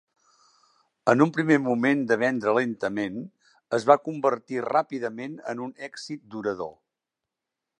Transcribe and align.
En 1.11 1.19
un 1.25 1.31
primer 1.33 1.57
moment 1.65 1.99
de 2.11 2.17
vendre 2.21 2.53
lentament, 2.59 3.19
es 3.79 3.85
va 3.91 3.99
convertir 4.07 4.65
ràpidament 4.69 5.37
en 5.55 5.63
un 5.67 5.77
èxit 5.91 6.25
durador. 6.37 6.77